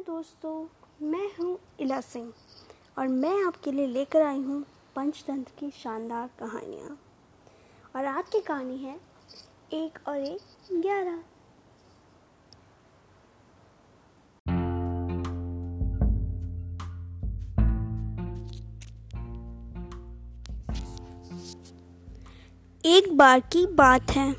दोस्तों, 0.00 0.52
मैं 1.02 1.28
हूँ 1.38 1.58
इला 1.80 2.00
सिंह 2.00 2.32
और 2.98 3.08
मैं 3.08 3.32
आपके 3.46 3.72
लिए 3.72 3.86
लेकर 3.86 4.22
आई 4.22 4.40
हूँ 4.40 4.62
पंचतंत्र 4.96 5.52
की 5.58 5.70
शानदार 5.72 6.28
कहानियाँ। 6.40 6.96
और 7.96 8.04
आज 8.04 8.24
की 8.32 8.40
कहानी 8.40 8.76
है 8.76 8.96
एक 9.72 9.98
और 10.08 10.16
एक 10.16 10.40
ग्यारह। 10.72 11.18
एक 22.84 23.16
बार 23.16 23.40
की 23.52 23.66
बात 23.66 24.10
है 24.10 24.34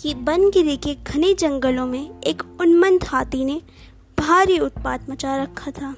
कि 0.00 0.14
बनगिरी 0.14 0.76
के 0.76 0.94
घने 0.94 1.32
जंगलों 1.34 1.86
में 1.86 2.20
एक 2.20 2.42
उन्मत्त 2.60 3.06
हाथी 3.08 3.44
ने 3.44 3.60
भारी 4.22 4.58
उत्पात 4.58 5.10
मचा 5.10 5.36
रखा 5.36 5.70
था। 5.70 5.96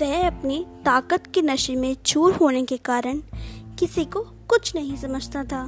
वह 0.00 0.26
अपनी 0.26 0.66
ताकत 0.84 1.26
के 1.26 1.42
नशे 1.42 1.76
में 1.76 1.96
चूर 2.06 2.32
होने 2.32 2.64
के 2.64 2.76
कारण 2.76 3.18
किसी 3.78 4.04
को 4.04 4.20
कुछ 4.20 4.74
नहीं 4.74 4.96
समझता 4.96 5.44
था। 5.44 5.66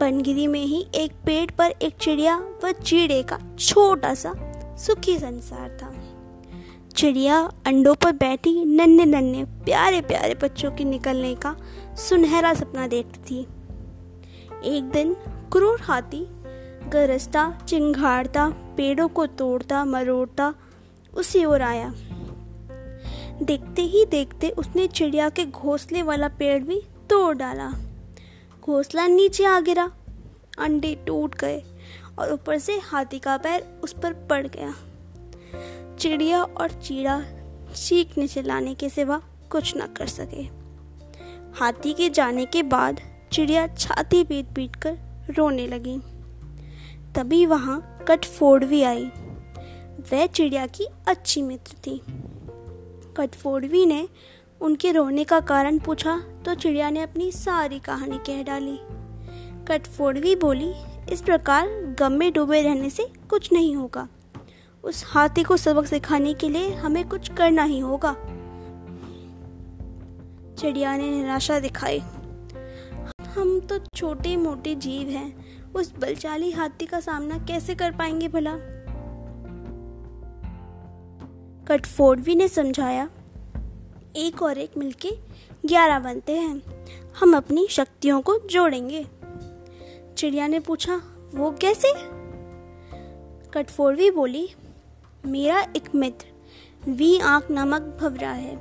बनगिरी 0.00 0.46
में 0.46 0.64
ही 0.64 0.86
एक 0.94 1.12
पेड़ 1.12 1.50
पर 1.50 1.70
एक 1.70 1.94
चिड़िया 1.94 2.36
व 2.64 2.72
चीड़े 2.72 3.22
का 3.22 3.38
छोटा 3.58 4.14
सा 4.14 4.34
सुखी 4.76 5.18
संसार 5.18 5.78
था। 5.82 5.94
चिड़िया 6.96 7.52
अंडों 7.66 7.94
पर 7.94 8.12
बैठी 8.12 8.64
नन्हे 8.64 9.06
नन्हे 9.06 9.44
प्यारे 9.44 10.00
प्यारे 10.00 10.34
बच्चों 10.34 10.70
के 10.70 10.84
निकलने 10.84 11.34
का 11.34 11.56
सुनहरा 11.96 12.54
सपना 12.54 12.86
देखती 12.86 13.20
थी। 13.20 13.40
एक 14.76 14.90
दिन 14.90 15.14
क्रूर 15.52 15.80
हाथी 15.80 16.37
गरजता 16.86 17.58
चिंगाड़ता 17.68 18.48
पेड़ों 18.48 19.08
को 19.08 19.26
तोड़ता, 19.26 19.84
मरोड़ता, 19.84 20.54
उसी 21.14 21.44
ओर 21.44 21.62
आया। 21.62 21.94
देखते 23.42 23.82
ही 23.82 24.04
देखते 24.04 24.48
उसने 24.48 24.86
चिड़िया 24.86 25.28
के 25.28 25.44
घोंसले 25.44 26.02
वाला 26.02 26.28
पेड़ 26.28 26.64
भी 26.64 26.80
तोड़ 27.10 27.36
डाला। 27.36 27.70
घोंसला 28.62 29.06
नीचे 29.06 29.44
आ 29.44 29.60
गिरा, 29.60 29.90
अंडे 30.58 30.94
टूट 31.06 31.34
गए 31.34 31.62
और 32.18 32.32
ऊपर 32.32 32.58
से 32.58 32.78
हाथी 32.78 33.18
का 33.18 33.36
पैर 33.36 33.80
उस 33.82 33.92
पर 33.92 34.12
पड़ 34.12 34.46
गया। 34.46 34.74
चिड़िया 35.96 36.42
और 36.42 36.70
चीड़ा 36.70 37.22
चीखने 37.74 38.26
चिल्लाने 38.28 38.74
के 38.74 38.88
सिवा 38.88 39.22
कुछ 39.50 39.76
न 39.76 39.80
कर 39.80 40.06
सके। 40.06 40.42
हाथी 41.60 41.92
के 41.92 42.10
जाने 42.10 42.46
के 42.46 42.62
बाद 42.62 43.00
चिड़िया 43.32 43.66
छाती 43.66 44.24
पीट 44.24 44.46
पीट 44.46 44.76
कर 44.76 44.98
रोने 45.30 45.66
लगी। 45.66 46.00
तभी 47.14 47.46
वहाँ 47.46 48.04
कटफोड़वी 48.08 48.82
आई। 48.82 49.04
वह 50.12 50.26
चिड़िया 50.26 50.66
की 50.66 50.86
अच्छी 51.08 51.42
मित्र 51.42 51.76
थी। 51.86 52.00
कटफोड़वी 53.16 53.86
ने 53.86 54.08
उनके 54.60 54.92
रोने 54.92 55.24
का 55.24 55.40
कारण 55.40 55.78
पूछा 55.78 56.18
तो 56.44 56.54
चिड़िया 56.54 56.90
ने 56.90 57.02
अपनी 57.02 57.30
सारी 57.32 57.78
कहानी 57.78 58.18
कह 58.18 58.42
डाली। 58.42 58.78
कटफोड़वी 59.68 60.34
बोली, 60.36 60.72
इस 61.12 61.22
प्रकार 61.22 61.68
गम 61.98 62.12
में 62.12 62.32
डूबे 62.32 62.62
रहने 62.62 62.90
से 62.90 63.06
कुछ 63.30 63.52
नहीं 63.52 63.76
होगा। 63.76 64.08
उस 64.84 65.04
हाथी 65.06 65.42
को 65.42 65.56
सबक 65.56 65.86
सिखाने 65.86 66.34
के 66.34 66.48
लिए 66.48 66.74
हमें 66.74 67.08
कुछ 67.08 67.32
करना 67.32 67.62
ही 67.62 67.78
होगा। 67.78 68.12
चिड़िया 70.58 70.96
ने 70.96 71.10
निराशा 71.10 71.58
दिखाई। 71.60 72.02
हम 73.34 73.60
तो 73.60 73.78
छोटे 73.94 74.36
मोटे 74.36 74.74
जीव 74.74 75.08
हैं। 75.08 75.57
उस 75.74 75.92
बलचाली 75.96 76.50
हाथी 76.50 76.86
का 76.86 77.00
सामना 77.00 77.38
कैसे 77.38 77.74
कर 77.74 77.90
पाएँगे 77.90 78.28
भला? 78.28 78.54
कटफोड़वी 81.66 82.34
ने 82.34 82.48
समझाया, 82.48 83.08
एक 84.16 84.42
और 84.42 84.58
एक 84.58 84.76
मिलके 84.78 85.10
ग्यारह 85.66 85.98
बनते 85.98 86.32
हैं, 86.32 86.62
हम 87.20 87.36
अपनी 87.36 87.66
शक्तियों 87.70 88.20
को 88.20 88.38
जोड़ेंगे। 88.38 89.06
चिड़िया 90.18 90.46
ने 90.46 90.60
पूछा, 90.60 91.00
वो 91.34 91.50
कैसे? 91.50 91.92
कटफोड़वी 93.50 94.10
बोली, 94.10 94.48
मेरा 95.26 95.60
एक 95.76 95.94
मित्र, 95.94 96.90
वी 96.90 97.18
आँख 97.18 97.50
नामक 97.50 97.96
भवरा 98.00 98.30
है, 98.30 98.56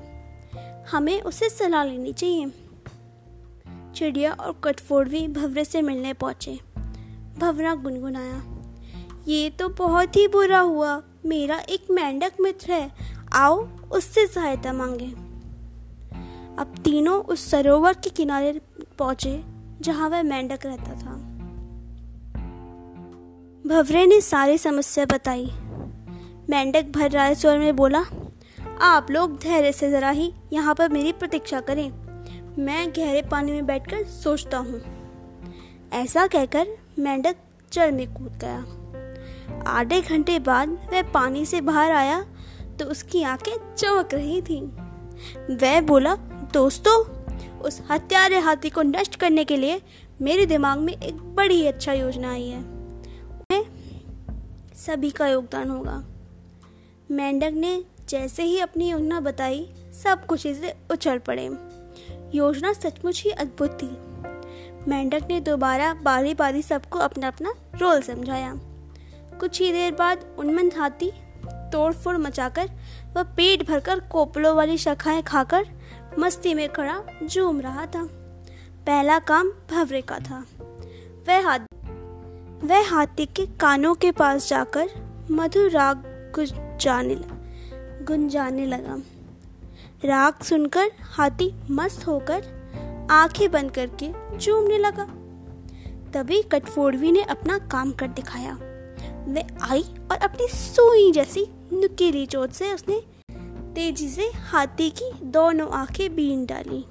हमें 0.91 1.21
उसे 1.21 1.49
सलाह 1.49 1.83
लेनी 1.83 2.13
चाहिए। 2.13 2.51
चिड़िया 3.95 4.33
और 4.33 4.59
कटफोड़वी 4.63 5.27
भवरे 5.27 5.65
से 5.65 5.81
मिलने 5.81 6.13
पहुँचे। 6.13 6.59
भवरा 7.39 7.73
गुनगुनाया, 7.75 8.41
ये 9.27 9.49
तो 9.49 9.69
बहुत 9.69 10.15
ही 10.15 10.27
बुरा 10.27 10.59
हुआ। 10.59 11.01
मेरा 11.25 11.57
एक 11.59 11.87
मेंढक 11.91 12.33
मित्र 12.41 12.71
है। 12.71 12.91
आओ, 13.33 13.67
उससे 13.91 14.27
सहायता 14.27 14.73
मांगे। 14.73 15.07
अब 16.57 16.73
तीनों 16.83 17.21
उस 17.23 17.49
सरोवर 17.51 17.93
के 17.93 18.09
किनारे 18.09 18.61
पहुँचे, 18.99 19.43
जहाँ 19.81 20.09
वह 20.09 20.23
मेंढक 20.23 20.65
रहता 20.65 20.91
था। 20.91 21.15
भवरे 23.65 24.05
ने 24.05 24.21
सारी 24.21 24.57
समस्या 24.57 25.05
बताई। 25.05 25.51
मेंढक 26.49 26.85
भर 26.85 27.11
राय 27.11 27.35
स्वर 27.35 27.59
में 27.59 27.75
बोला, 27.75 28.03
आप 28.81 29.11
लोग 29.11 29.37
धैर्य 29.39 29.71
से 29.71 29.91
जरा 29.91 30.09
ही 30.09 30.33
यहाँ 30.53 30.75
पर 30.75 30.89
मेरी 30.89 31.11
प्रतीक्षा 31.11 31.59
करें। 31.61 31.89
मैं 32.59 32.89
गहरे 32.89 33.21
पानी 33.21 33.51
में 33.51 33.65
बैठकर 33.65 34.03
सोचता 34.03 34.57
हूँ। 34.57 34.81
ऐसा 35.93 36.27
कहकर 36.27 36.67
मेंढक 36.99 37.35
जल 37.73 37.91
में 37.91 38.13
कूद 38.13 38.39
गया। 38.43 38.65
आधे 39.67 40.01
घंटे 40.01 40.39
बाद 40.39 40.69
वह 40.69 41.01
पानी 41.01 41.45
से 41.45 41.61
बाहर 41.61 41.91
आया 41.91 42.25
तो 42.79 42.85
उसकी 42.85 43.23
आँखें 43.23 43.75
चमक 43.75 44.13
रही 44.13 44.41
थी। 44.41 44.61
वह 45.55 45.81
बोला, 45.81 46.15
दोस्तों, 46.53 47.03
उस 47.59 47.81
हत्यारे 47.91 48.39
हाथी 48.39 48.69
को 48.69 48.81
नष्ट 48.81 49.15
करने 49.15 49.43
के 49.45 49.57
लिए 49.57 49.81
मेरे 50.21 50.45
दिमाग 50.45 50.79
में 50.79 50.93
एक 50.93 51.17
बड़ी 51.17 51.67
अच्छा 51.67 51.93
योजना 51.93 52.31
आई 52.31 52.47
है। 52.47 52.77
सभी 54.75 55.09
का 55.09 55.27
योगदान 55.27 55.69
होगा। 55.69 56.03
मेंढक 57.11 57.51
ने 57.53 57.83
जैसे 58.09 58.43
ही 58.43 58.59
अपनी 58.59 58.89
योजना 58.89 59.19
बताई, 59.19 59.69
सब 60.03 60.25
खुशी 60.25 60.53
से 60.53 60.73
उछल 60.91 61.17
पड़े। 61.17 61.49
योजना 62.37 62.73
सचमुच 62.73 63.23
ही 63.23 63.31
अद्भुत 63.31 63.77
थी। 63.81 64.06
मेंढक 64.87 65.27
ने 65.29 65.39
दोबारा 65.39 65.93
बारी 65.93 66.33
बारी 66.33 66.61
सबको 66.61 66.99
अपना 66.99 67.27
अपना 67.27 67.53
रोल 67.75 68.01
समझाया। 68.01 68.53
कुछ 69.39 69.61
ही 69.61 69.71
देर 69.71 69.91
बाद 69.91 70.35
उन्मन 70.39 70.71
हाथी 70.77 71.11
तोड़ 71.45 71.93
फोड़ 71.93 72.17
मचाकर 72.17 72.69
वह 73.13 73.23
पेट 73.23 73.67
भरकर 73.67 73.99
कोपलों 73.99 74.55
वाली 74.55 74.77
शाखाएँ 74.77 75.21
खाकर 75.21 75.65
मस्ती 76.19 76.53
में 76.53 76.73
खड़ा 76.73 77.03
झूम 77.27 77.61
रहा 77.61 77.85
था। 77.85 78.03
पहला 78.85 79.19
काम 79.19 79.51
भवरे 79.71 80.01
का 80.01 80.19
था। 80.19 80.45
वह 81.27 81.47
हाथी 81.47 81.77
वह 82.67 82.89
हाथी 82.89 83.25
के 83.25 83.45
कानों 83.45 83.95
के 83.95 84.11
पास 84.11 84.49
जाकर 84.49 84.89
मधुर 85.31 85.71
राग 85.71 86.03
गुंजाने 86.35 87.15
लगा 87.15 87.37
गुंजाने 88.05 88.65
लगा। 88.65 88.97
राग 90.05 90.33
सुनकर 90.43 90.91
हाथी 91.01 91.53
मस्त 91.71 92.07
होकर 92.07 92.56
आँखें 93.11 93.51
बंद 93.51 93.71
करके 93.71 94.11
चूमने 94.37 94.77
लगा। 94.77 95.05
तभी 96.13 96.41
कटफोड़वी 96.41 97.11
ने 97.11 97.21
अपना 97.23 97.57
काम 97.57 97.91
कर 97.91 98.07
दिखाया। 98.07 98.53
वह 99.27 99.71
आई 99.71 99.83
और 100.11 100.17
अपनी 100.17 100.47
सुई 100.47 101.11
जैसी 101.11 101.45
नुकीली 101.73 102.25
चोट 102.25 102.51
से 102.51 102.73
उसने 102.73 102.99
तेज़ी 103.75 104.09
से 104.09 104.31
हाथी 104.35 104.89
की 104.89 105.11
दोनों 105.23 105.69
आँखें 105.71 106.15
बीन 106.15 106.45
डाली। 106.45 106.85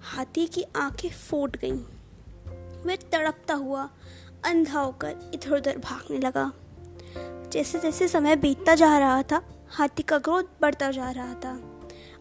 हाथी 0.00 0.46
की 0.46 0.64
आँखें 0.76 1.08
फूट 1.10 1.56
गईं। 1.56 1.78
वह 2.86 2.96
तड़पता 3.12 3.54
हुआ 3.54 3.88
अंधा 4.44 4.80
होकर 4.80 5.30
इधर 5.34 5.56
उधर 5.56 5.78
भागने 5.78 6.18
लगा। 6.18 6.52
जैसे 7.52 7.78
जैसे 7.78 8.08
समय 8.08 8.36
बीतता 8.36 8.74
जा 8.74 8.98
रहा 8.98 9.22
था, 9.22 9.42
हाथी 9.68 10.02
का 10.02 10.18
क्रोध 10.18 10.48
बढ़ता 10.62 10.90
जा 10.90 11.10
रहा 11.10 11.34
था। 11.34 11.58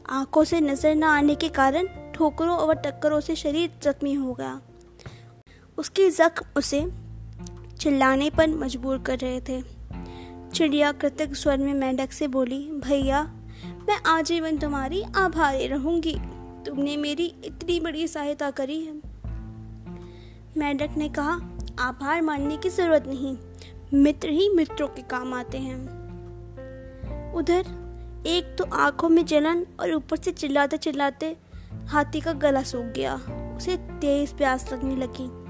आँखों 0.10 0.44
से 0.44 0.62
नज़र 0.62 0.96
न 0.96 1.04
आने 1.04 1.36
के 1.36 1.50
कारण 1.50 1.88
ठोकरों 2.16 2.58
और 2.58 2.76
टक्करों 2.76 3.20
से 3.20 3.36
शरीर 3.36 3.72
जख्मी 3.84 4.14
हो 4.14 4.34
गया 4.34 4.62
उसके 5.78 6.10
जख्म 6.10 6.46
उसे 6.58 6.92
चिल्लाने 7.80 8.30
पर 8.30 8.50
मजबूर 8.50 8.98
कर 8.98 9.20
रहे 9.20 9.42
थे। 9.42 9.64
चिड़िया 10.54 10.92
कृतज्ञ 10.92 11.36
स्वर 11.36 11.58
में 11.58 11.74
मेंढक 11.74 12.12
से 12.12 12.28
बोली, 12.28 12.72
भैया, 12.72 13.24
मैं 13.90 13.98
आजीवन 14.06 14.58
तुम्हारी 14.58 15.04
आभारी 15.16 15.68
रहूँगी। 15.68 16.16
तुमने 16.66 16.98
मेरी 16.98 17.36
इतनी 17.46 17.80
बड़ी 17.80 18.08
सहायता 18.08 18.52
करी 18.52 18.86
है। 18.86 18.94
मेंढक 20.58 20.90
ने 20.98 21.10
कहा, 21.10 21.40
आभार 21.80 22.22
मानने 22.22 22.58
की 22.58 22.70
ज़रूरत 22.70 23.04
नहीं। 23.08 23.38
मित्र 23.94 24.30
ही 24.30 24.50
मित्रों 24.50 24.88
के 24.88 25.02
काम 25.02 25.34
आते 25.34 25.58
हैं। 25.58 25.82
उधर 27.34 27.66
एक 28.28 28.56
तो 28.58 28.66
आँखों 28.74 29.10
में 29.10 29.26
जलन 29.26 29.66
और 29.80 29.94
ऊपर 29.94 30.18
से 30.18 30.32
चिल्लाते 30.32 30.78
चिल्लाते 30.78 31.38
हाथी 31.84 32.22
का 32.22 32.34
गला 32.34 32.64
सूख 32.64 32.86
गया। 32.86 33.16
उसे 33.58 33.78
तेज 33.78 34.34
प्यास 34.34 34.74
लगने 34.74 34.96
लगी। 34.96 35.46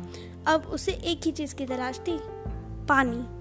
अब 0.48 0.62
उसे 0.62 0.92
एक 0.92 1.22
ही 1.26 1.32
चीज़ 1.32 1.56
की 1.56 1.66
तलाश 1.66 2.00
थी 2.00 2.20
पानी। 2.90 3.36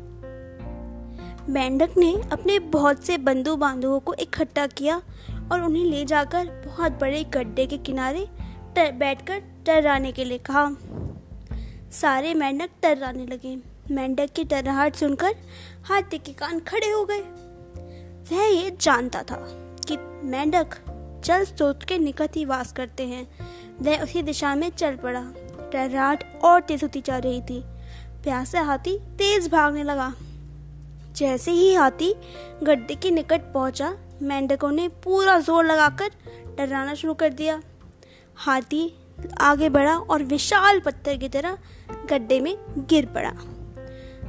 मेंढक 1.53 1.91
ने 1.97 2.23
अपने 2.33 2.59
बहुत 2.59 3.05
से 3.05 3.19
बंधु 3.19 3.57
बांधवों 3.57 4.01
को 4.01 4.15
इकट्ठा 4.15 4.67
किया 4.67 5.03
और 5.53 5.63
उन्हें 5.63 5.85
ले 5.85 6.05
जाकर 6.05 6.63
बहुत 6.67 6.93
बड़े 6.93 7.25
गड्ढे 7.25 7.67
के 7.67 7.79
किनारे 7.79 8.29
बैठकर 8.79 9.39
टर्राने 9.39 10.13
के 10.13 10.25
लिए 10.25 10.39
कहा। 10.39 10.71
सारे 11.93 12.35
मेंढक 12.35 12.71
टर्राने 12.83 13.27
लगे। 13.27 13.57
मेंढक 13.91 14.31
की 14.31 14.45
टर्राहट 14.45 14.97
सुनकर 14.97 15.35
हाथी 15.85 16.19
के 16.19 16.33
कान 16.33 16.61
खड़े 16.61 16.91
हो 16.91 17.05
गए। 17.05 17.21
वह 18.35 18.45
ये 18.45 18.77
जानता 18.81 19.23
था 19.23 19.37
कि 19.89 19.97
मेंढक 20.27 20.71
जल 21.25 21.45
स्रोत 21.45 21.83
के 21.83 21.99
निकट 21.99 22.37
ही 22.37 22.45
वास 22.45 22.73
करते 22.73 23.07
हैं। 23.07 23.27
वह 23.81 24.03
उसी 24.03 24.23
दिशा 24.23 24.55
में 24.55 24.69
चल 24.71 24.97
पड़ा। 24.97 25.23
टर्राहट 25.73 26.25
और 26.45 26.61
तेज 26.61 26.83
होती 26.83 27.01
जा 27.01 27.19
रही 27.19 27.41
थी। 27.41 27.63
प्यासा 28.25 28.61
हाथी 28.63 28.97
तेज 29.19 29.49
भागने 29.53 29.83
लगा। 29.85 30.13
जैसे 31.17 31.51
ही 31.51 31.75
हाथी 31.75 32.15
गड्ढे 32.63 32.95
के 32.95 33.11
निकट 33.11 33.53
पहुँचा, 33.53 33.95
मेंढकों 34.23 34.71
ने 34.71 34.89
पूरा 35.05 35.39
ज़ोर 35.41 35.65
लगाकर 35.65 36.11
डराना 36.59 36.95
शुरू 36.95 37.15
कर 37.15 37.33
दिया। 37.33 37.61
हाथी 38.37 38.93
आगे 39.41 39.69
बढ़ा 39.69 39.97
और 39.97 40.23
विशाल 40.25 40.81
पत्थर 40.81 41.17
की 41.17 41.29
तरह 41.29 41.59
गड्ढे 42.11 42.41
में 42.41 42.57
गिर 42.81 43.07
पड़ा, 43.07 43.33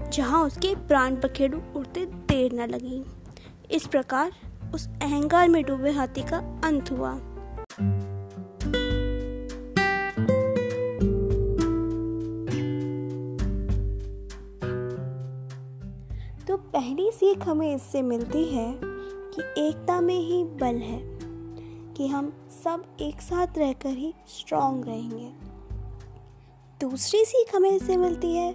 जहाँ 0.09 0.43
उसके 0.43 0.73
प्राण 0.87 1.15
पखेरु 1.17 1.59
उड़ते 1.75 2.05
देर 2.05 2.53
न 2.53 2.69
लगी। 2.69 3.03
इस 3.71 3.87
प्रकार 3.87 4.31
उस 4.75 4.87
अहंकार 5.01 5.49
में 5.49 5.63
डूबे 5.63 5.91
हाथी 5.91 6.21
का 6.21 6.37
अंत 6.63 6.91
हुआ। 6.91 7.11
तो 16.47 16.57
पहली 16.57 17.11
सीख 17.11 17.47
हमें 17.47 17.75
इससे 17.75 18.01
मिलती 18.01 18.43
है 18.45 18.67
कि 18.83 19.41
एकता 19.61 20.01
में 20.01 20.19
ही 20.19 20.43
बल 20.43 20.75
है, 20.75 20.99
कि 21.93 22.07
हम 22.07 22.31
सब 22.63 22.83
एक 23.01 23.21
साथ 23.21 23.57
रहकर 23.57 23.97
ही 23.97 24.13
स्ट्रांग 24.27 24.85
रहेंगे। 24.85 25.31
दूसरी 26.81 27.25
सीख 27.25 27.55
हमें 27.55 27.71
इससे 27.71 27.97
मिलती 27.97 28.35
है 28.35 28.53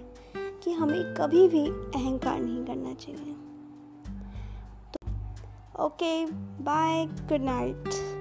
कि 0.63 0.71
हमें 0.71 1.03
कभी 1.13 1.47
भी 1.47 1.67
अहंकार 1.67 2.39
नहीं 2.39 2.65
करना 2.65 2.93
चाहिए। 2.93 3.35
Okay, 5.81 6.27
bye, 6.59 7.07
good 7.27 7.41
night. 7.41 8.20